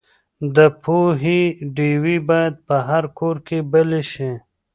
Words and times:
د 0.55 0.57
پوهې 0.83 1.41
ډیوې 1.75 2.17
باید 2.29 2.53
په 2.67 2.75
هر 2.89 3.03
کور 3.19 3.35
کې 3.47 3.57
بلې 3.71 4.01
شي. 4.11 4.31